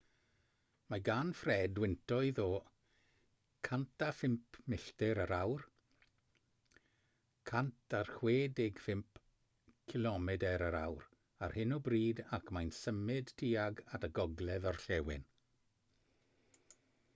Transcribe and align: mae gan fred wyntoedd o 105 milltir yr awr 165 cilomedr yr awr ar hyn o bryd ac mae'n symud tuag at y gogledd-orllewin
mae 0.91 1.01
gan 1.07 1.27
fred 1.39 1.81
wyntoedd 1.81 2.39
o 2.43 2.45
105 3.67 4.61
milltir 4.73 5.21
yr 5.25 5.33
awr 5.37 5.67
165 7.51 9.21
cilomedr 9.93 10.65
yr 10.71 10.77
awr 10.83 11.07
ar 11.49 11.57
hyn 11.59 11.75
o 11.79 11.83
bryd 11.89 12.23
ac 12.39 12.53
mae'n 12.59 12.75
symud 12.79 13.35
tuag 13.43 13.85
at 13.99 14.09
y 14.09 14.15
gogledd-orllewin 14.21 15.29